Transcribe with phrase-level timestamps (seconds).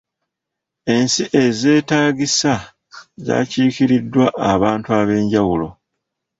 [0.95, 2.53] Ensi ezeetaagisa
[3.25, 5.67] zaakiikiriddwa abantu ab'enjawulo